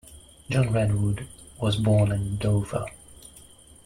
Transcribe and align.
John 0.49 0.71
Redwood 0.73 1.27
was 1.59 1.75
born 1.75 2.11
in 2.11 2.37
Dover. 2.37 2.87